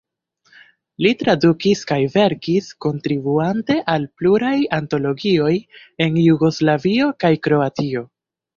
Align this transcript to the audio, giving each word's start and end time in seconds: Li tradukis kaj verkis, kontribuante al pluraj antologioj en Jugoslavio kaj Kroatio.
Li 1.05 1.09
tradukis 1.19 1.83
kaj 1.91 1.97
verkis, 2.13 2.71
kontribuante 2.87 3.77
al 3.97 4.09
pluraj 4.23 4.55
antologioj 4.81 5.53
en 6.07 6.21
Jugoslavio 6.27 7.15
kaj 7.25 7.35
Kroatio. 7.49 8.07